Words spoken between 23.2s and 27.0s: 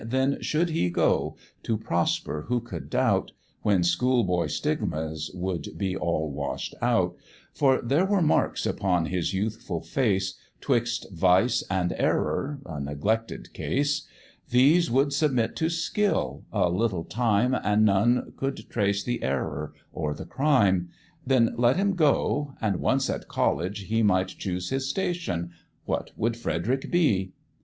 college, he Might choose his station what would Frederick